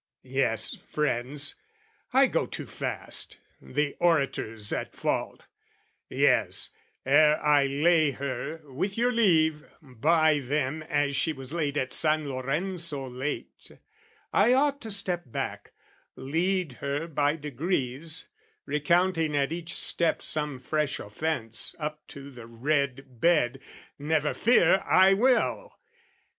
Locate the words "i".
2.11-2.25, 7.39-7.67, 14.33-14.55, 24.83-25.13